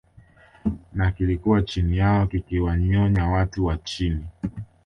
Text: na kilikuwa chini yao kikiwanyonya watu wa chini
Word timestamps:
na 0.93 1.11
kilikuwa 1.11 1.61
chini 1.63 1.97
yao 1.97 2.27
kikiwanyonya 2.27 3.27
watu 3.27 3.65
wa 3.65 3.77
chini 3.77 4.25